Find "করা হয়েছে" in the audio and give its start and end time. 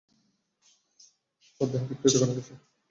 2.13-2.53